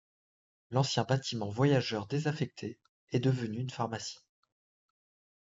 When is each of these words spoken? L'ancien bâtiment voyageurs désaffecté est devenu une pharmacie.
L'ancien 0.71 1.03
bâtiment 1.03 1.51
voyageurs 1.51 2.07
désaffecté 2.07 2.79
est 3.11 3.19
devenu 3.19 3.59
une 3.59 3.69
pharmacie. 3.69 4.25